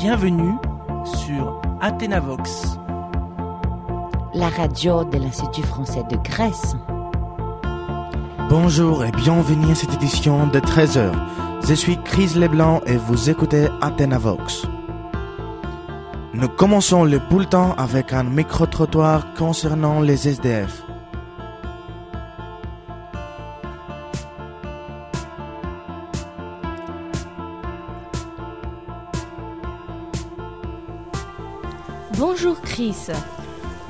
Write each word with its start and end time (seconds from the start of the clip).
bienvenue 0.00 0.54
sur 1.04 1.60
Athénavox. 1.80 2.78
La 4.32 4.48
radio 4.48 5.02
de 5.02 5.18
l'Institut 5.18 5.64
français 5.64 6.04
de 6.08 6.16
Grèce. 6.18 6.76
Bonjour 8.48 9.04
et 9.04 9.10
bienvenue 9.10 9.72
à 9.72 9.74
cette 9.74 9.94
édition 9.94 10.46
de 10.46 10.60
13h. 10.60 11.12
Je 11.66 11.74
suis 11.74 12.00
Chris 12.04 12.34
Leblanc 12.36 12.80
et 12.86 12.96
vous 12.96 13.28
écoutez 13.28 13.66
Athénavox. 13.80 14.68
Nous 16.32 16.48
commençons 16.48 17.02
le 17.02 17.18
bulletin 17.18 17.74
avec 17.76 18.12
un 18.12 18.22
micro-trottoir 18.22 19.34
concernant 19.34 20.00
les 20.00 20.28
SDF. 20.28 20.84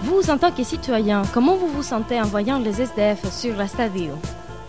Vous, 0.00 0.30
en 0.30 0.38
tant 0.38 0.52
que 0.52 0.62
citoyen, 0.64 1.22
comment 1.32 1.56
vous 1.56 1.68
vous 1.68 1.82
sentez 1.82 2.20
en 2.20 2.24
voyant 2.26 2.58
les 2.58 2.80
SDF 2.80 3.30
sur 3.32 3.56
la 3.56 3.66
stadio 3.66 4.12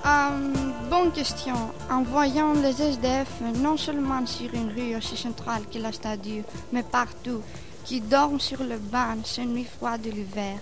Euh, 0.05 0.53
bonne 0.89 1.11
question. 1.11 1.55
En 1.91 2.01
voyant 2.03 2.53
les 2.53 2.81
SDF 2.81 3.41
non 3.61 3.77
seulement 3.77 4.25
sur 4.25 4.53
une 4.53 4.69
rue 4.69 4.95
aussi 4.95 5.17
centrale 5.17 5.63
que 5.71 5.77
la 5.79 5.91
Stadio, 5.91 6.43
mais 6.71 6.83
partout, 6.83 7.41
qui 7.85 8.01
dorment 8.01 8.39
sur 8.39 8.63
le 8.63 8.77
banc 8.77 9.17
ces 9.23 9.45
nuits 9.45 9.67
froides 9.77 10.01
de 10.01 10.11
l'hiver, 10.11 10.57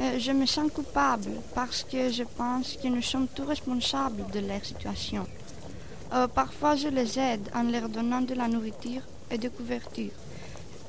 euh, 0.00 0.18
je 0.18 0.32
me 0.32 0.46
sens 0.46 0.70
coupable 0.72 1.30
parce 1.54 1.84
que 1.84 2.10
je 2.10 2.22
pense 2.24 2.76
que 2.82 2.88
nous 2.88 3.02
sommes 3.02 3.28
tous 3.34 3.44
responsables 3.44 4.24
de 4.32 4.40
leur 4.40 4.64
situation. 4.64 5.26
Euh, 6.14 6.26
parfois, 6.28 6.74
je 6.76 6.88
les 6.88 7.18
aide 7.18 7.50
en 7.54 7.64
leur 7.64 7.88
donnant 7.88 8.22
de 8.22 8.34
la 8.34 8.48
nourriture 8.48 9.02
et 9.30 9.38
de 9.38 9.48
couverture. 9.48 10.12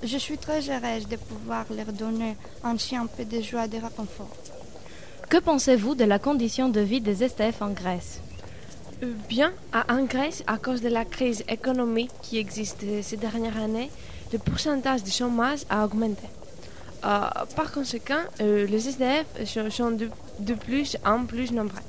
Je 0.03 0.17
suis 0.17 0.37
très 0.37 0.61
heureuse 0.69 1.07
de 1.07 1.17
pouvoir 1.17 1.65
leur 1.75 1.91
donner 1.91 2.35
ainsi 2.63 2.95
un 2.95 3.05
peu 3.05 3.25
de 3.25 3.41
joie 3.41 3.65
et 3.65 3.67
de 3.67 3.75
réconfort. 3.75 4.29
Que 5.29 5.37
pensez-vous 5.37 5.93
de 5.95 6.05
la 6.05 6.19
condition 6.19 6.69
de 6.69 6.79
vie 6.79 7.01
des 7.01 7.23
SDF 7.23 7.61
en 7.61 7.71
Grèce 7.71 8.21
Euh, 9.03 9.13
Bien, 9.27 9.51
en 9.73 10.03
Grèce, 10.05 10.43
à 10.47 10.57
cause 10.57 10.81
de 10.81 10.89
la 10.89 11.05
crise 11.05 11.43
économique 11.47 12.11
qui 12.21 12.37
existe 12.37 12.83
ces 13.01 13.17
dernières 13.17 13.57
années, 13.57 13.89
le 14.31 14.39
pourcentage 14.39 15.03
de 15.03 15.09
chômage 15.09 15.59
a 15.69 15.85
augmenté. 15.85 16.27
Euh, 17.05 17.27
par 17.55 17.71
conséquent, 17.71 18.23
euh, 18.41 18.65
les 18.67 18.87
SDF 18.87 19.25
sont, 19.45 19.69
sont 19.69 19.91
de, 19.91 20.09
de 20.39 20.53
plus 20.53 20.97
en 21.05 21.25
plus 21.25 21.51
nombreux. 21.51 21.79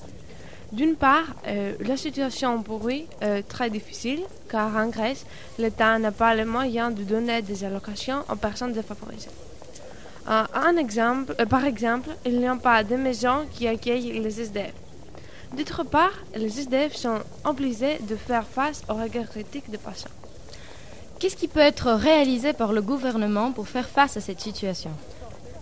D'une 0.73 0.95
part, 0.95 1.25
euh, 1.49 1.75
la 1.81 1.97
situation 1.97 2.63
pour 2.63 2.89
eux 2.89 3.03
est 3.21 3.43
très 3.49 3.71
difficile, 3.71 4.21
car 4.49 4.77
en 4.77 4.87
Grèce, 4.87 5.27
l'État 5.59 5.99
n'a 5.99 6.13
pas 6.13 6.35
les 6.35 6.45
moyens 6.45 6.95
de 6.95 7.03
donner 7.03 7.43
des 7.43 7.65
allocations 7.65 8.23
aux 8.31 8.37
personnes 8.37 8.73
défavorisées. 8.73 9.31
Euh, 10.29 10.45
euh, 10.55 11.47
par 11.47 11.65
exemple, 11.65 12.11
il 12.25 12.39
n'y 12.39 12.47
a 12.47 12.55
pas 12.55 12.85
de 12.85 12.95
maisons 12.95 13.47
qui 13.53 13.67
accueillent 13.67 14.21
les 14.21 14.41
SDF. 14.41 14.73
D'autre 15.57 15.83
part, 15.83 16.13
les 16.37 16.61
SDF 16.61 16.95
sont 16.95 17.19
obligés 17.45 17.99
de 18.09 18.15
faire 18.15 18.47
face 18.47 18.83
aux 18.89 18.95
regards 18.95 19.29
critiques 19.29 19.69
des 19.71 19.79
patients. 19.79 20.11
Qu'est-ce 21.19 21.37
qui 21.37 21.49
peut 21.49 21.59
être 21.59 21.91
réalisé 21.91 22.53
par 22.53 22.73
le 22.73 22.81
gouvernement 22.81 23.51
pour 23.51 23.67
faire 23.67 23.89
face 23.89 24.17
à 24.17 24.21
cette 24.21 24.41
situation? 24.41 24.93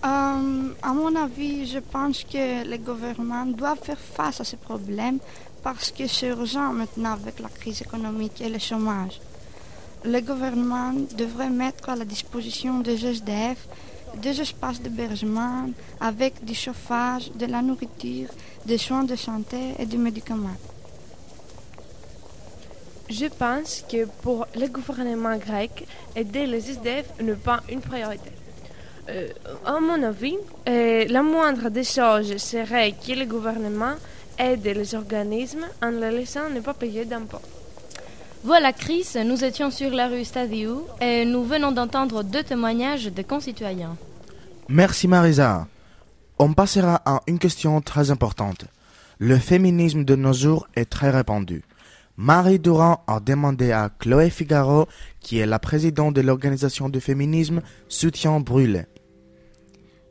Euh, 0.04 0.74
à 0.82 0.92
mon 0.92 1.14
avis, 1.16 1.66
je 1.66 1.80
pense 1.80 2.22
que 2.22 2.68
le 2.68 2.76
gouvernement 2.78 3.46
doit 3.46 3.76
faire 3.76 3.98
face 3.98 4.40
à 4.40 4.44
ce 4.44 4.56
problème 4.56 5.18
parce 5.62 5.90
que 5.90 6.06
c'est 6.06 6.28
urgent 6.28 6.72
maintenant 6.72 7.12
avec 7.14 7.40
la 7.40 7.48
crise 7.48 7.82
économique 7.82 8.40
et 8.40 8.48
le 8.48 8.58
chômage. 8.58 9.20
Le 10.04 10.20
gouvernement 10.20 10.92
devrait 11.16 11.50
mettre 11.50 11.88
à 11.88 11.96
la 11.96 12.04
disposition 12.04 12.80
des 12.80 13.04
SDF 13.04 13.66
des 14.16 14.40
espaces 14.40 14.80
d'hébergement 14.80 15.68
avec 16.00 16.44
du 16.44 16.54
chauffage, 16.54 17.30
de 17.32 17.46
la 17.46 17.62
nourriture, 17.62 18.28
des 18.66 18.78
soins 18.78 19.04
de 19.04 19.16
santé 19.16 19.74
et 19.78 19.86
des 19.86 19.96
médicaments. 19.96 20.56
Je 23.10 23.26
pense 23.26 23.84
que 23.90 24.06
pour 24.22 24.46
le 24.54 24.66
gouvernement 24.68 25.36
grec, 25.36 25.86
aider 26.14 26.46
les 26.46 26.70
SDF 26.70 27.06
n'est 27.20 27.32
pas 27.34 27.62
une 27.70 27.80
priorité. 27.80 28.30
Euh, 29.08 29.28
à 29.64 29.80
mon 29.80 30.02
avis, 30.02 30.36
euh, 30.68 31.06
la 31.08 31.22
moindre 31.22 31.70
des 31.70 31.84
choses 31.84 32.36
serait 32.36 32.92
que 32.92 33.12
le 33.12 33.24
gouvernement 33.24 33.94
aide 34.38 34.64
les 34.64 34.94
organismes 34.94 35.66
en 35.82 35.90
les 35.90 36.10
laissant 36.10 36.50
ne 36.50 36.60
pas 36.60 36.74
payer 36.74 37.04
d'impôts. 37.06 37.40
Voilà 38.44 38.72
Chris, 38.72 39.06
nous 39.24 39.44
étions 39.44 39.70
sur 39.70 39.90
la 39.90 40.08
rue 40.08 40.24
Stadiou 40.24 40.82
et 41.00 41.24
nous 41.24 41.42
venons 41.42 41.72
d'entendre 41.72 42.22
deux 42.22 42.42
témoignages 42.42 43.06
de 43.06 43.22
concitoyens. 43.22 43.96
Merci 44.68 45.08
Marisa. 45.08 45.66
On 46.38 46.52
passera 46.52 47.00
à 47.04 47.20
une 47.26 47.38
question 47.38 47.80
très 47.80 48.10
importante. 48.10 48.66
Le 49.18 49.38
féminisme 49.38 50.04
de 50.04 50.14
nos 50.14 50.32
jours 50.34 50.68
est 50.76 50.84
très 50.84 51.10
répandu. 51.10 51.62
Marie 52.16 52.58
Durand 52.58 53.02
a 53.06 53.20
demandé 53.20 53.72
à 53.72 53.90
Chloé 53.98 54.28
Figaro, 54.28 54.86
qui 55.20 55.38
est 55.38 55.46
la 55.46 55.58
présidente 55.58 56.14
de 56.14 56.20
l'organisation 56.20 56.88
de 56.88 57.00
féminisme 57.00 57.62
Soutien 57.88 58.38
Brûlé. 58.40 58.82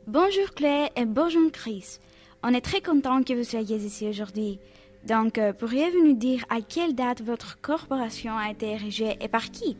Bonjour 0.08 0.54
Claire 0.54 0.88
et 0.96 1.04
bonjour 1.04 1.52
Chris. 1.52 1.98
On 2.42 2.54
est 2.54 2.62
très 2.62 2.80
content 2.80 3.22
que 3.22 3.34
vous 3.34 3.44
soyez 3.44 3.76
ici 3.76 4.08
aujourd'hui. 4.08 4.58
Donc, 5.06 5.36
euh, 5.36 5.52
pourriez-vous 5.52 6.02
nous 6.02 6.14
dire 6.14 6.46
à 6.48 6.62
quelle 6.62 6.94
date 6.94 7.20
votre 7.20 7.60
corporation 7.60 8.34
a 8.34 8.50
été 8.50 8.70
érigée 8.70 9.18
et 9.20 9.28
par 9.28 9.50
qui? 9.50 9.76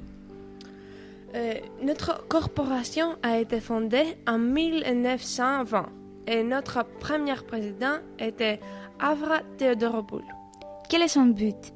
Euh, 1.34 1.55
notre 1.83 2.28
corporation 2.28 3.17
a 3.22 3.38
été 3.38 3.59
fondée 3.59 4.19
en 4.27 4.38
1920 4.38 5.87
et 6.27 6.43
notre 6.43 6.84
premier 7.00 7.37
président 7.37 7.97
était 8.19 8.61
Avra 9.00 9.41
Theodoropoulos. 9.56 10.27
Quel 10.91 11.00
est 11.00 11.09
son 11.09 11.25
but? 11.25 11.72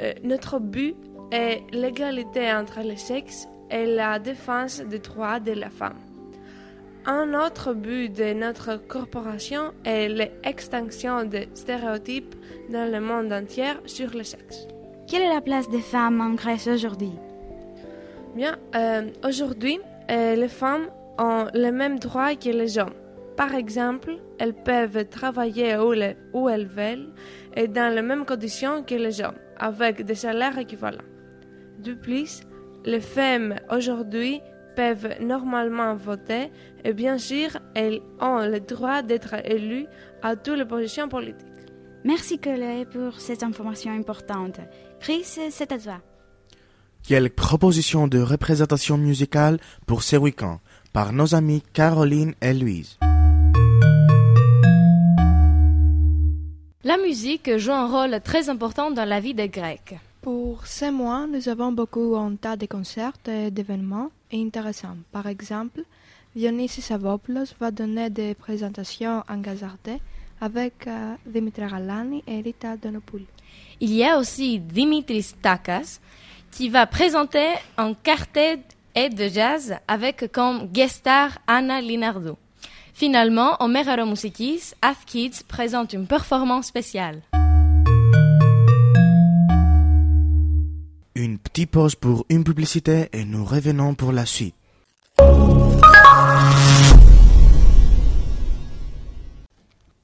Euh, 0.00 0.12
notre 0.22 0.60
but 0.60 0.94
est 1.32 1.64
l'égalité 1.72 2.52
entre 2.52 2.78
les 2.82 2.96
sexes 2.96 3.48
et 3.72 3.86
la 3.86 4.20
défense 4.20 4.78
des 4.82 5.00
droits 5.00 5.40
de 5.40 5.50
la 5.50 5.68
femme. 5.68 5.98
Un 7.06 7.34
autre 7.34 7.72
but 7.72 8.10
de 8.10 8.34
notre 8.34 8.76
corporation 8.76 9.72
est 9.84 10.08
l'extinction 10.08 11.24
des 11.24 11.48
stéréotypes 11.54 12.34
dans 12.70 12.90
le 12.90 13.00
monde 13.00 13.32
entier 13.32 13.72
sur 13.86 14.10
le 14.14 14.22
sexe. 14.22 14.66
Quelle 15.08 15.22
est 15.22 15.34
la 15.34 15.40
place 15.40 15.68
des 15.70 15.80
femmes 15.80 16.20
en 16.20 16.34
Grèce 16.34 16.66
aujourd'hui? 16.68 17.12
Bien, 18.36 18.56
euh, 18.76 19.08
aujourd'hui, 19.24 19.80
euh, 20.10 20.36
les 20.36 20.48
femmes 20.48 20.88
ont 21.18 21.46
les 21.54 21.72
mêmes 21.72 21.98
droits 21.98 22.36
que 22.36 22.50
les 22.50 22.78
hommes. 22.78 22.94
Par 23.36 23.54
exemple, 23.54 24.18
elles 24.38 24.54
peuvent 24.54 25.08
travailler 25.08 25.76
où, 25.78 25.92
le- 25.92 26.14
où 26.34 26.48
elles 26.48 26.66
veulent 26.68 27.08
et 27.56 27.66
dans 27.66 27.92
les 27.92 28.02
mêmes 28.02 28.26
conditions 28.26 28.82
que 28.84 28.94
les 28.94 29.20
hommes, 29.22 29.38
avec 29.58 30.04
des 30.04 30.14
salaires 30.14 30.58
équivalents. 30.58 31.08
De 31.78 31.94
plus, 31.94 32.42
les 32.84 33.00
femmes 33.00 33.56
aujourd'hui 33.70 34.40
peuvent 34.76 35.16
normalement 35.20 35.94
voter 35.94 36.50
et 36.84 36.92
bien 36.92 37.18
sûr, 37.18 37.50
elles 37.74 38.00
ont 38.20 38.38
le 38.38 38.60
droit 38.60 39.02
d'être 39.02 39.34
élues 39.44 39.86
à 40.22 40.36
toutes 40.36 40.58
les 40.58 40.64
positions 40.64 41.08
politiques. 41.08 41.46
Merci 42.04 42.38
Chloé 42.38 42.86
pour 42.90 43.20
cette 43.20 43.42
information 43.42 43.92
importante. 43.92 44.60
Chris, 45.00 45.24
c'est 45.50 45.72
à 45.72 45.78
toi. 45.78 46.00
Quelle 47.06 47.30
proposition 47.30 48.08
de 48.08 48.20
représentation 48.20 48.96
musicale 48.96 49.58
pour 49.86 50.02
ce 50.02 50.16
week-end 50.16 50.60
par 50.92 51.12
nos 51.12 51.34
amis 51.34 51.62
Caroline 51.72 52.34
et 52.40 52.54
Louise? 52.54 52.98
La 56.82 56.96
musique 56.96 57.56
joue 57.58 57.72
un 57.72 57.86
rôle 57.86 58.20
très 58.22 58.48
important 58.48 58.90
dans 58.90 59.04
la 59.04 59.20
vie 59.20 59.34
des 59.34 59.48
Grecs. 59.48 59.98
Pour 60.22 60.66
ces 60.66 60.90
mois, 60.90 61.26
nous 61.26 61.48
avons 61.48 61.72
beaucoup 61.72 62.16
un 62.16 62.36
tas 62.36 62.56
de 62.56 62.66
concerts 62.66 63.12
et 63.26 63.50
d'événements 63.50 64.10
intéressants. 64.32 64.96
Par 65.12 65.26
exemple, 65.26 65.82
Dionysis 66.34 66.84
Savopoulos 66.84 67.54
va 67.58 67.70
donner 67.70 68.10
des 68.10 68.34
présentations 68.34 69.24
en 69.28 69.38
Gazardé 69.38 70.00
avec 70.40 70.86
euh, 70.86 71.14
Dimitra 71.26 71.66
Galani 71.66 72.22
et 72.26 72.40
Rita 72.40 72.76
Donopoulou. 72.76 73.26
Il 73.80 73.92
y 73.92 74.04
a 74.04 74.18
aussi 74.18 74.58
Dimitris 74.58 75.34
Takas 75.42 76.00
qui 76.50 76.68
va 76.68 76.86
présenter 76.86 77.46
un 77.76 77.94
quartet 77.94 78.60
et 78.94 79.08
de 79.08 79.28
jazz 79.28 79.76
avec 79.86 80.32
comme 80.32 80.66
guest 80.68 80.96
star 80.96 81.38
Anna 81.46 81.80
Linardo. 81.80 82.36
Finalement, 82.94 83.56
Omeraro 83.60 84.04
Musikis, 84.04 84.74
Ath 84.82 85.04
Kids 85.06 85.42
présente 85.48 85.92
une 85.92 86.06
performance 86.06 86.66
spéciale. 86.66 87.22
Une 91.22 91.36
petite 91.38 91.70
pause 91.70 91.96
pour 91.96 92.24
une 92.30 92.44
publicité 92.44 93.10
et 93.12 93.26
nous 93.26 93.44
revenons 93.44 93.94
pour 93.94 94.10
la 94.10 94.24
suite. 94.24 94.54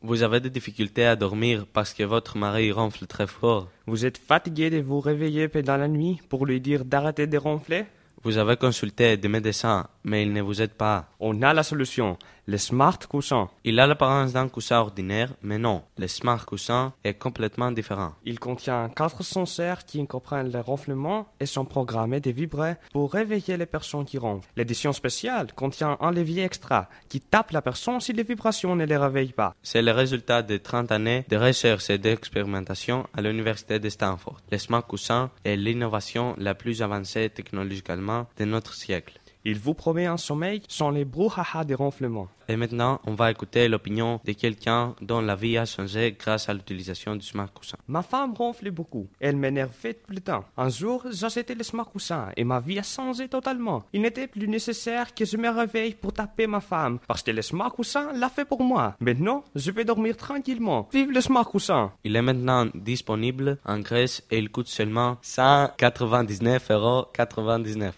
Vous 0.02 0.22
avez 0.22 0.40
des 0.40 0.50
difficultés 0.50 1.06
à 1.06 1.16
dormir 1.16 1.64
parce 1.72 1.94
que 1.94 2.02
votre 2.02 2.36
mari 2.36 2.70
ronfle 2.70 3.06
très 3.06 3.26
fort. 3.26 3.70
Vous 3.86 4.04
êtes 4.04 4.18
fatigué 4.18 4.68
de 4.68 4.82
vous 4.82 5.00
réveiller 5.00 5.48
pendant 5.48 5.78
la 5.78 5.88
nuit 5.88 6.20
pour 6.28 6.44
lui 6.44 6.60
dire 6.60 6.84
d'arrêter 6.84 7.26
de 7.26 7.38
ronfler? 7.38 7.86
Vous 8.22 8.36
avez 8.36 8.58
consulté 8.58 9.16
des 9.16 9.28
médecins, 9.28 9.86
mais 10.04 10.22
ils 10.22 10.32
ne 10.34 10.42
vous 10.42 10.60
aident 10.60 10.74
pas. 10.76 11.08
On 11.18 11.40
a 11.40 11.54
la 11.54 11.62
solution, 11.62 12.18
le 12.48 12.58
Smart 12.58 12.98
Coussin. 13.08 13.48
Il 13.64 13.80
a 13.80 13.88
l'apparence 13.88 14.32
d'un 14.32 14.48
coussin 14.48 14.78
ordinaire, 14.78 15.32
mais 15.42 15.58
non, 15.58 15.82
le 15.98 16.06
Smart 16.06 16.46
Coussin 16.46 16.92
est 17.02 17.14
complètement 17.14 17.72
différent. 17.72 18.12
Il 18.24 18.38
contient 18.38 18.88
quatre 18.88 19.24
senseurs 19.24 19.84
qui 19.84 20.06
comprennent 20.06 20.52
le 20.52 20.60
ronflement 20.60 21.26
et 21.40 21.46
sont 21.46 21.64
programmés 21.64 22.20
de 22.20 22.30
vibrer 22.30 22.76
pour 22.92 23.12
réveiller 23.12 23.56
les 23.56 23.66
personnes 23.66 24.04
qui 24.04 24.18
ronflent. 24.18 24.48
L'édition 24.56 24.92
spéciale 24.92 25.52
contient 25.54 25.96
un 26.00 26.12
levier 26.12 26.44
extra 26.44 26.88
qui 27.08 27.20
tape 27.20 27.50
la 27.50 27.62
personne 27.62 28.00
si 28.00 28.12
les 28.12 28.22
vibrations 28.22 28.76
ne 28.76 28.84
les 28.84 28.96
réveillent 28.96 29.32
pas. 29.32 29.54
C'est 29.62 29.82
le 29.82 29.90
résultat 29.90 30.42
de 30.42 30.56
30 30.56 30.92
années 30.92 31.24
de 31.28 31.36
recherche 31.36 31.90
et 31.90 31.98
d'expérimentation 31.98 33.06
à 33.12 33.22
l'université 33.22 33.80
de 33.80 33.88
Stanford. 33.88 34.40
Le 34.52 34.58
Smart 34.58 34.86
Coussin 34.86 35.30
est 35.44 35.56
l'innovation 35.56 36.36
la 36.38 36.54
plus 36.54 36.80
avancée 36.80 37.28
technologiquement 37.28 38.26
de 38.38 38.44
notre 38.44 38.74
siècle. 38.74 39.18
Il 39.44 39.60
vous 39.60 39.74
promet 39.74 40.06
un 40.06 40.16
sommeil 40.16 40.60
sans 40.66 40.90
les 40.90 41.04
brouhaha 41.04 41.64
des 41.64 41.74
ronflements. 41.74 42.28
Et 42.48 42.56
maintenant, 42.56 43.00
on 43.06 43.14
va 43.14 43.30
écouter 43.30 43.68
l'opinion 43.68 44.20
de 44.24 44.32
quelqu'un 44.32 44.94
dont 45.00 45.20
la 45.20 45.34
vie 45.34 45.58
a 45.58 45.64
changé 45.64 46.16
grâce 46.18 46.48
à 46.48 46.54
l'utilisation 46.54 47.16
du 47.16 47.26
Smart 47.26 47.52
Coussin. 47.52 47.76
Ma 47.88 48.02
femme 48.02 48.34
ronflait 48.34 48.70
beaucoup. 48.70 49.08
Elle 49.20 49.36
m'énervait 49.36 49.94
tout 49.94 50.12
le 50.12 50.20
temps. 50.20 50.44
Un 50.56 50.68
jour, 50.68 51.04
j'acheté 51.10 51.54
le 51.54 51.62
Smart 51.62 51.88
Coussin 51.90 52.28
et 52.36 52.44
ma 52.44 52.60
vie 52.60 52.78
a 52.78 52.82
changé 52.82 53.28
totalement. 53.28 53.84
Il 53.92 54.02
n'était 54.02 54.26
plus 54.28 54.48
nécessaire 54.48 55.14
que 55.14 55.24
je 55.24 55.36
me 55.36 55.48
réveille 55.48 55.94
pour 55.94 56.12
taper 56.12 56.46
ma 56.46 56.60
femme 56.60 56.98
parce 57.06 57.22
que 57.22 57.30
le 57.30 57.42
Smart 57.42 57.72
Coussin 57.72 58.12
l'a 58.14 58.28
fait 58.28 58.44
pour 58.44 58.62
moi. 58.62 58.96
Maintenant, 59.00 59.42
je 59.54 59.70
peux 59.70 59.84
dormir 59.84 60.16
tranquillement. 60.16 60.88
Vive 60.92 61.10
le 61.10 61.20
Smart 61.20 61.46
Coussin! 61.46 61.92
Il 62.04 62.14
est 62.16 62.22
maintenant 62.22 62.66
disponible 62.74 63.58
en 63.64 63.80
Grèce 63.80 64.22
et 64.30 64.38
il 64.38 64.50
coûte 64.50 64.68
seulement 64.68 65.18
199,99 65.24 66.72
euros. 66.72 67.06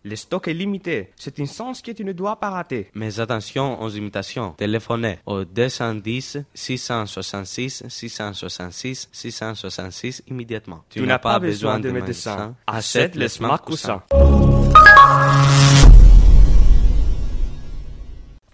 Le 0.05 0.17
stock 0.17 0.49
est 0.49 0.55
limité. 0.55 1.11
C'est 1.17 1.39
une 1.39 1.47
chance 1.47 1.83
que 1.83 1.91
tu 1.91 2.05
ne 2.05 2.13
dois 2.13 2.37
pas 2.37 2.51
rater. 2.51 2.89
Mais 2.95 3.21
attention 3.21 3.81
aux 3.83 3.91
imitations. 3.91 4.38
Téléphonez 4.57 5.19
au 5.27 5.45
210 5.45 6.39
666 6.55 7.85
666 7.89 9.09
666 9.13 10.23
immédiatement. 10.29 10.85
Tu, 10.91 11.01
n'as 11.03 11.19
pas 11.19 11.39
besoin 11.39 11.79
de 11.81 11.91
médecin. 11.91 12.55
Achète 12.67 13.15
le 13.15 13.29
Smart 13.29 13.61
Coussin. 13.61 14.03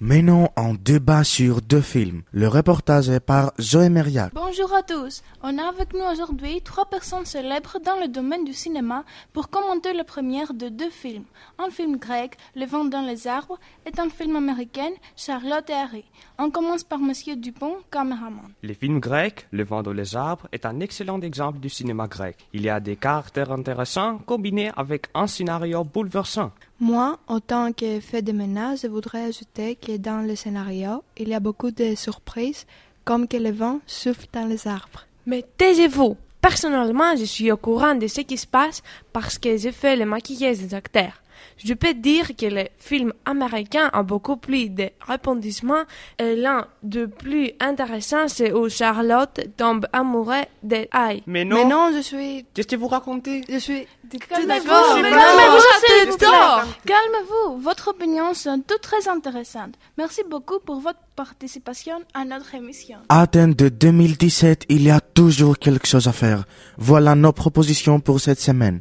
Menons 0.01 0.49
un 0.57 0.75
débat 0.75 1.23
sur 1.23 1.63
deux 1.63 1.81
films. 1.81 2.23
Le 2.33 2.49
reportage 2.49 3.09
est 3.09 3.21
par 3.21 3.53
Zoé 3.61 3.89
Meriac. 3.91 4.33
Bonjour 4.35 4.75
à 4.75 4.83
tous. 4.83 5.23
On 5.41 5.57
a 5.57 5.69
avec 5.69 5.95
nous 5.95 6.05
aujourd'hui 6.13 6.61
trois 6.63 6.87
personnes 6.87 7.25
célèbres 7.25 7.79
dans 7.85 8.01
le 8.01 8.09
domaine 8.09 8.45
du 8.45 8.53
cinéma 8.53 9.05
pour 9.33 9.51
commenter 9.51 9.93
la 9.93 10.03
première 10.03 10.53
de 10.53 10.69
deux 10.69 10.91
films. 10.91 11.23
Un 11.61 11.71
film 11.71 11.97
grec, 11.97 12.37
Le 12.57 12.67
vent 12.67 12.85
dans 12.85 13.03
les 13.03 13.29
arbres, 13.29 13.61
et 13.87 14.01
un 14.01 14.11
film 14.11 14.35
américain, 14.35 14.91
Charlotte 15.15 15.71
et 15.71 15.75
Harry. 15.75 16.05
On 16.41 16.51
commence 16.51 16.83
par 16.83 16.99
Monsieur 16.99 17.37
Dupont, 17.37 17.77
caméraman. 17.93 18.51
Le 18.65 18.75
film 18.75 18.99
grec, 18.99 19.47
Le 19.53 19.63
vent 19.63 19.85
dans 19.85 19.93
les 19.93 20.17
arbres, 20.17 20.49
est 20.51 20.67
un 20.67 20.81
excellent 20.81 21.21
exemple 21.21 21.61
du 21.61 21.69
cinéma 21.69 22.09
grec. 22.09 22.37
Il 22.53 22.63
y 22.63 22.69
a 22.69 22.81
des 22.81 22.97
caractères 22.97 23.53
intéressants 23.53 24.19
combinés 24.27 24.73
avec 24.77 25.07
un 25.15 25.29
scénario 25.29 25.85
bouleversant. 25.85 26.51
Moi, 26.81 27.19
en 27.29 27.41
tant 27.41 27.73
que 27.73 28.01
fait 28.01 28.23
de 28.23 28.33
ménage, 28.33 28.81
je 28.83 28.89
voudrais 28.89 29.25
ajouter 29.25 29.77
que 29.77 29.97
dans 29.97 30.27
le 30.27 30.35
scénario, 30.35 31.05
il 31.17 31.29
y 31.29 31.35
a 31.35 31.41
beaucoup 31.41 31.71
de 31.71 31.95
surprises, 31.95 32.67
comme 33.05 33.29
que 33.29 33.37
le 33.37 33.53
vent 33.53 33.81
souffle 33.87 34.27
dans 34.33 34.47
les 34.47 34.67
arbres. 34.67 35.07
Mais 35.27 35.45
taisez-vous 35.57 36.17
Personnellement, 36.41 37.17
je 37.17 37.25
suis 37.25 37.51
au 37.51 37.57
courant 37.57 37.95
de 37.95 38.07
ce 38.07 38.21
qui 38.21 38.37
se 38.37 38.47
passe 38.47 38.83
parce 39.15 39.39
que 39.39 39.57
j'ai 39.57 39.73
fait 39.73 39.97
le 39.97 40.05
maquillage 40.05 40.59
des 40.59 40.75
acteurs. 40.75 41.23
Je 41.57 41.75
peux 41.75 41.95
dire 41.95 42.37
que 42.37 42.47
le 42.47 42.65
film 42.79 43.13
américain 43.25 43.91
a 43.93 44.03
beaucoup 44.03 44.37
plus 44.37 44.69
de 44.69 44.91
rebondissements 45.07 45.85
et 46.19 46.37
l'un 46.37 46.67
des 46.83 47.07
plus 47.07 47.53
intéressants, 47.61 48.29
c'est 48.29 48.53
où 48.53 48.69
Charlotte 48.69 49.41
tombe 49.57 49.87
amoureuse 49.93 50.45
de 50.63 50.87
Harry. 50.93 51.23
Mais 51.27 51.45
non, 51.45 51.57
Mais 51.57 51.65
non, 51.65 51.91
je 51.95 52.01
suis... 52.01 52.45
Qu'est-ce 52.55 52.69
que 52.69 52.77
vous 52.77 52.89
racontez? 52.89 53.43
Je 53.49 53.59
suis... 53.59 53.87
Calmez-vous, 54.29 54.47
d'accord, 54.47 54.95
mais 54.97 55.03
mais 55.03 55.11
calmez-vous. 55.11 56.71
Calmez-vous, 56.87 57.59
votre 57.59 57.89
opinion 57.89 58.35
sont 58.35 58.63
toutes 58.67 58.83
très 58.83 59.09
intéressantes. 59.09 59.75
Merci 59.99 60.23
beaucoup 60.29 60.61
pour 60.61 60.81
votre 60.81 61.01
participation 61.17 62.01
à 62.13 62.25
notre 62.25 62.55
émission. 62.55 62.99
Athènes 63.09 63.55
de 63.55 63.69
2017, 63.69 64.67
il 64.69 64.83
y 64.83 64.91
a 64.91 65.01
toujours 65.01 65.59
quelque 65.59 65.87
chose 65.87 66.07
à 66.07 66.13
faire. 66.13 66.45
Voilà 66.79 67.15
nos 67.15 67.33
propositions 67.33 68.01
pour 68.01 68.21
cette 68.21 68.41
semaine. 68.41 68.81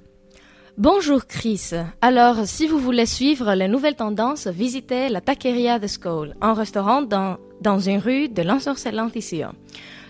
Bonjour 0.80 1.28
Chris. 1.28 1.70
Alors, 2.02 2.48
si 2.48 2.66
vous 2.66 2.80
voulez 2.80 3.06
suivre 3.06 3.54
les 3.54 3.68
nouvelles 3.68 3.96
tendances, 3.96 4.48
visitez 4.48 5.08
la 5.08 5.22
Taqueria 5.22 5.78
de 5.78 5.86
Skoll, 5.86 6.36
un 6.42 6.56
restaurant 6.56 7.04
dans, 7.04 7.38
dans 7.62 7.78
une 7.78 8.00
rue 8.00 8.28
de 8.28 8.42
l'ensorcelante 8.42 9.16
ici. 9.16 9.44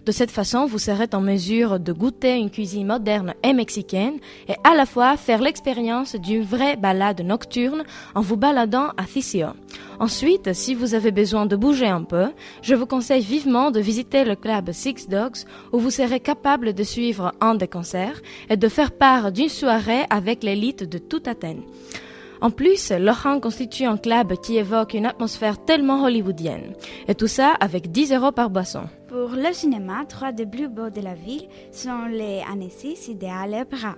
De 0.06 0.12
cette 0.12 0.32
façon, 0.32 0.66
vous 0.66 0.80
serez 0.80 1.08
en 1.14 1.22
mesure 1.22 1.80
de 1.80 1.94
goûter 1.94 2.36
une 2.36 2.50
cuisine 2.50 2.88
moderne 2.88 3.36
et 3.42 3.54
mexicaine 3.54 4.20
et 4.50 4.56
à 4.66 4.76
la 4.76 4.86
fois 4.86 5.16
faire 5.16 5.42
l'expérience 5.42 6.16
d'une 6.16 6.44
vraie 6.44 6.76
balade 6.76 7.22
nocturne 7.22 7.84
en 8.14 8.20
vous 8.20 8.36
baladant 8.36 8.90
à 8.98 9.06
Thissio. 9.06 9.48
Ensuite, 10.02 10.52
si 10.52 10.76
vous 10.76 10.94
avez 10.94 11.12
besoin 11.12 11.46
de 11.46 11.56
bouger 11.56 11.88
un 11.88 12.04
peu, 12.04 12.28
je 12.62 12.76
vous 12.76 12.86
conseille 12.86 13.24
vivement 13.24 13.72
de 13.72 13.80
visiter 13.80 14.26
le 14.26 14.36
club 14.36 14.74
Six 14.74 15.08
Dogs 15.08 15.46
où 15.72 15.80
vous 15.80 15.92
serez 15.92 16.20
capable 16.20 16.74
de 16.74 16.84
suivre 16.84 17.32
un 17.40 17.56
des 17.56 17.70
concerts 17.70 18.22
et 18.50 18.58
de 18.58 18.68
faire 18.68 18.92
part 18.92 19.32
d'une 19.32 19.48
soirée 19.48 20.04
avec 20.10 20.44
l'élite 20.44 20.84
de 20.84 20.98
toute 20.98 21.30
Athènes. 21.30 21.64
En 22.42 22.52
plus, 22.52 22.92
Laurent 22.92 23.40
constitue 23.40 23.86
un 23.86 23.96
club 23.96 24.34
qui 24.42 24.58
évoque 24.58 24.96
une 24.96 25.06
atmosphère 25.06 25.64
tellement 25.64 26.04
hollywoodienne. 26.04 26.74
Et 27.08 27.16
tout 27.16 27.28
ça 27.28 27.54
avec 27.62 27.90
10 27.90 28.12
euros 28.12 28.34
par 28.34 28.50
boisson. 28.50 28.90
Pour 29.14 29.30
le 29.36 29.54
cinéma, 29.54 30.06
trois 30.10 30.32
des 30.32 30.48
plus 30.48 30.68
beaux 30.68 30.90
de 30.90 31.00
la 31.00 31.14
ville 31.14 31.48
sont 31.72 32.06
les 32.10 32.42
Annecy, 32.52 32.98
Idéal 33.08 33.54
et 33.54 33.62
Opéra. 33.62 33.94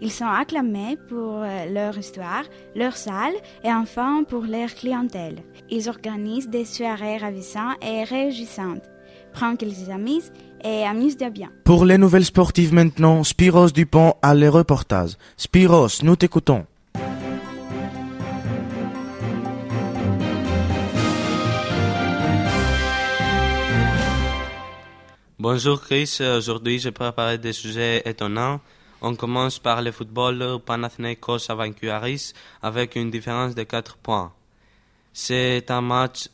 Ils 0.00 0.12
sont 0.12 0.26
acclamés 0.26 0.96
pour 1.08 1.42
euh, 1.42 1.66
leur 1.68 1.98
histoire, 1.98 2.44
leur 2.76 2.96
salle 2.96 3.34
et 3.64 3.72
enfin 3.72 4.22
pour 4.22 4.44
leur 4.44 4.72
clientèle. 4.72 5.42
Ils 5.70 5.88
organisent 5.88 6.48
des 6.48 6.64
soirées 6.64 7.16
ravissantes 7.16 7.78
et 7.82 8.04
réjouissantes. 8.04 8.88
Prends 9.32 9.56
quelques 9.56 9.90
amis 9.90 10.22
et 10.62 10.84
amuse-toi 10.84 11.30
bien. 11.30 11.50
Pour 11.64 11.84
les 11.84 11.98
nouvelles 11.98 12.24
sportives 12.24 12.72
maintenant, 12.72 13.24
Spiros 13.24 13.70
Dupont 13.70 14.14
a 14.22 14.36
les 14.36 14.48
reportages. 14.48 15.16
Spiros, 15.36 16.00
nous 16.04 16.14
t'écoutons. 16.14 16.64
Bonjour 25.42 25.80
Chris, 25.80 26.18
aujourd'hui 26.20 26.78
j'ai 26.78 26.90
préparé 26.90 27.38
des 27.38 27.54
sujets 27.54 28.02
étonnants. 28.04 28.60
On 29.00 29.14
commence 29.14 29.58
par 29.58 29.80
le 29.80 29.90
football. 29.90 30.58
Panathinaikos 30.66 31.50
a 31.50 31.54
vaincu 31.54 31.88
Aris 31.88 32.34
avec 32.60 32.94
une 32.94 33.10
différence 33.10 33.54
de 33.54 33.62
4 33.62 33.96
points. 33.96 34.34
C'était 35.14 35.72
un 35.72 35.80
match 35.80 36.28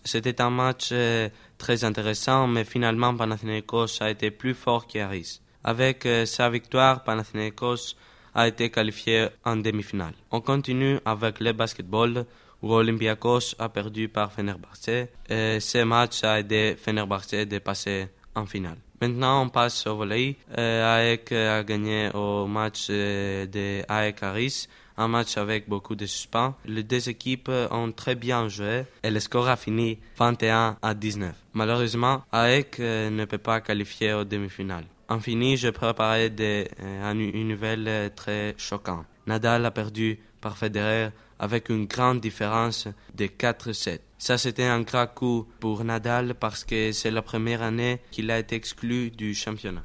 euh, 0.90 1.28
très 1.56 1.84
intéressant, 1.84 2.48
mais 2.48 2.64
finalement 2.64 3.16
Panathinaikos 3.16 4.02
a 4.02 4.10
été 4.10 4.32
plus 4.32 4.54
fort 4.54 4.88
qu'Aris. 4.88 5.40
Avec 5.62 6.04
euh, 6.04 6.26
sa 6.26 6.50
victoire, 6.50 7.04
Panathinaikos 7.04 7.94
a 8.34 8.48
été 8.48 8.70
qualifié 8.70 9.28
en 9.44 9.54
demi-finale. 9.54 10.14
On 10.32 10.40
continue 10.40 10.98
avec 11.04 11.38
le 11.38 11.52
basketball 11.52 12.26
où 12.60 12.72
Olympiakos 12.72 13.54
a 13.60 13.68
perdu 13.68 14.08
par 14.08 14.32
Fenerbahçe. 14.32 15.06
Et 15.28 15.60
ce 15.60 15.84
match 15.84 16.24
a 16.24 16.40
aidé 16.40 16.74
Fenerbahçe 16.76 17.46
de 17.46 17.58
passer 17.60 18.08
en 18.36 18.46
finale. 18.46 18.76
Maintenant, 19.00 19.42
on 19.42 19.48
passe 19.48 19.86
au 19.86 19.96
volley. 19.96 20.36
Euh, 20.56 21.12
AEK 21.14 21.32
a 21.32 21.62
gagné 21.64 22.10
au 22.14 22.46
match 22.46 22.86
euh, 22.90 23.44
de 23.46 23.82
AEK 23.92 24.22
Aris, 24.22 24.68
un 24.96 25.08
match 25.08 25.36
avec 25.36 25.68
beaucoup 25.68 25.94
de 25.94 26.06
suspens. 26.06 26.54
Les 26.64 26.82
deux 26.82 27.08
équipes 27.10 27.50
ont 27.70 27.92
très 27.92 28.14
bien 28.14 28.48
joué 28.48 28.84
et 29.02 29.10
le 29.10 29.20
score 29.20 29.48
a 29.48 29.56
fini 29.56 29.98
21 30.18 30.78
à 30.80 30.94
19. 30.94 31.34
Malheureusement, 31.52 32.22
AEK 32.32 32.80
euh, 32.80 33.10
ne 33.10 33.24
peut 33.26 33.36
pas 33.38 33.60
qualifier 33.60 34.12
aux 34.14 34.24
demi-finales. 34.24 34.84
En 35.08 35.20
fini, 35.20 35.56
je 35.56 35.68
préparais 35.68 36.30
des, 36.30 36.68
euh, 36.80 37.10
un- 37.10 37.18
une 37.18 37.48
nouvelle 37.48 37.86
euh, 37.88 38.08
très 38.14 38.54
choquante. 38.56 39.04
Nadal 39.26 39.66
a 39.66 39.70
perdu 39.70 40.18
par 40.46 40.56
Federer 40.56 41.08
avec 41.40 41.70
une 41.70 41.86
grande 41.86 42.20
différence 42.20 42.86
de 43.16 43.26
4-7. 43.26 43.98
Ça, 44.16 44.38
c'était 44.38 44.62
un 44.76 44.82
grand 44.82 45.08
coup 45.12 45.48
pour 45.58 45.82
Nadal 45.82 46.36
parce 46.36 46.62
que 46.62 46.92
c'est 46.92 47.10
la 47.10 47.20
première 47.20 47.62
année 47.62 47.98
qu'il 48.12 48.30
a 48.30 48.38
été 48.38 48.54
exclu 48.54 49.10
du 49.10 49.34
championnat. 49.34 49.82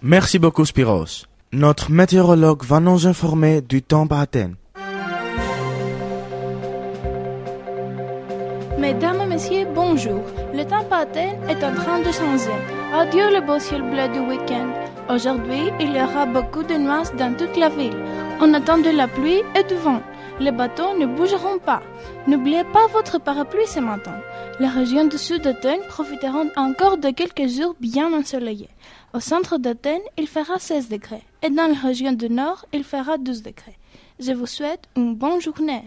Merci 0.00 0.38
beaucoup 0.38 0.64
Spiros. 0.64 1.26
Notre 1.52 1.90
météorologue 1.90 2.62
va 2.64 2.78
nous 2.78 3.08
informer 3.08 3.62
du 3.62 3.82
temps 3.82 4.06
à 4.06 4.20
Athènes. 4.20 4.54
Mesdames 8.78 9.19
et 9.19 9.19
messieurs, 9.30 9.66
bonjour. 9.72 10.22
Le 10.52 10.64
temps 10.64 10.90
Athènes 10.90 11.38
est 11.48 11.62
en 11.62 11.72
train 11.72 12.00
de 12.00 12.10
changer. 12.10 12.58
Adieu 12.92 13.26
le 13.32 13.40
beau 13.40 13.60
ciel 13.60 13.82
bleu 13.82 14.08
du 14.12 14.18
week-end. 14.18 14.68
Aujourd'hui, 15.08 15.70
il 15.78 15.92
y 15.96 16.02
aura 16.02 16.26
beaucoup 16.26 16.64
de 16.64 16.74
nuages 16.74 17.14
dans 17.16 17.32
toute 17.36 17.56
la 17.56 17.68
ville. 17.68 17.96
On 18.40 18.52
attend 18.54 18.78
de 18.78 18.90
la 18.90 19.06
pluie 19.06 19.42
et 19.56 19.62
du 19.62 19.76
vent. 19.76 20.02
Les 20.40 20.50
bateaux 20.50 20.98
ne 20.98 21.06
bougeront 21.06 21.60
pas. 21.64 21.80
N'oubliez 22.26 22.64
pas 22.64 22.88
votre 22.88 23.20
parapluie 23.20 23.68
ce 23.68 23.78
matin. 23.78 24.16
Les 24.58 24.66
régions 24.66 25.06
du 25.06 25.16
sud 25.16 25.42
d'Athènes 25.42 25.86
profiteront 25.88 26.50
encore 26.56 26.98
de 26.98 27.10
quelques 27.10 27.46
jours 27.46 27.76
bien 27.78 28.12
ensoleillés. 28.12 28.74
Au 29.14 29.20
centre 29.20 29.58
d'Athènes, 29.58 30.08
il 30.18 30.26
fera 30.26 30.58
16 30.58 30.88
degrés 30.88 31.22
et 31.44 31.50
dans 31.50 31.68
la 31.68 31.78
région 31.78 32.12
du 32.12 32.28
nord, 32.28 32.66
il 32.72 32.82
fera 32.82 33.16
12 33.16 33.42
degrés. 33.44 33.78
Je 34.18 34.32
vous 34.32 34.46
souhaite 34.46 34.88
une 34.96 35.14
bonne 35.14 35.40
journée. 35.40 35.84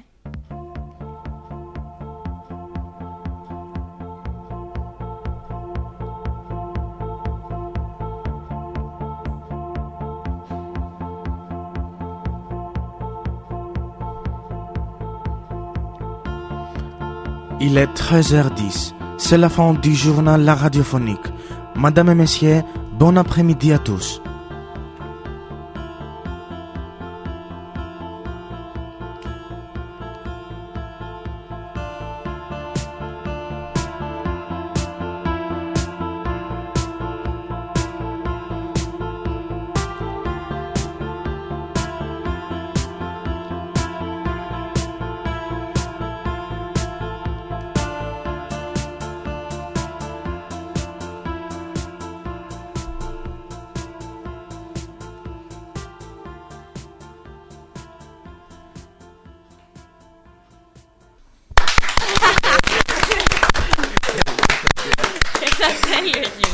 Il 17.66 17.78
est 17.78 17.86
13h10. 17.98 18.94
C'est 19.18 19.38
la 19.38 19.48
fin 19.48 19.74
du 19.74 19.96
journal 19.96 20.44
La 20.44 20.54
Radiophonique. 20.54 21.32
Madame 21.78 22.10
et 22.10 22.16
Messieurs, 22.16 22.62
bon 23.00 23.18
après-midi 23.18 23.72
à 23.72 23.78
tous. 23.78 24.22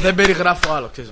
Δεν 0.01 0.15
περιγράφω 0.15 0.73
άλλο, 0.73 0.89
ξέρεις. 0.91 1.11